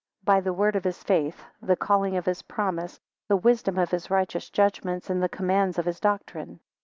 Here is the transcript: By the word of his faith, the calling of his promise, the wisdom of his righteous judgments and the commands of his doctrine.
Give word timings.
By 0.23 0.41
the 0.41 0.51
word 0.51 0.75
of 0.75 0.83
his 0.83 1.03
faith, 1.03 1.45
the 1.61 1.75
calling 1.75 2.17
of 2.17 2.25
his 2.25 2.41
promise, 2.41 2.99
the 3.29 3.37
wisdom 3.37 3.77
of 3.77 3.91
his 3.91 4.09
righteous 4.09 4.49
judgments 4.49 5.11
and 5.11 5.21
the 5.21 5.29
commands 5.29 5.77
of 5.77 5.85
his 5.85 5.99
doctrine. 5.99 6.59